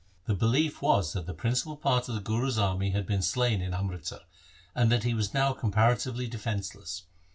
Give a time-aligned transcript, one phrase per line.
[0.25, 3.71] The belief was that the principal part of the Guru's army had been slain at
[3.71, 4.21] Amritsar,
[4.73, 7.03] and that he was now compara tively defenceless.